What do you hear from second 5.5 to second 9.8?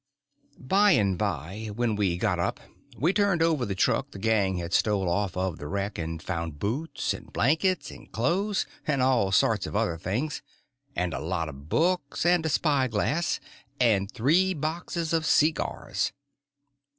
the wreck, and found boots, and blankets, and clothes, and all sorts of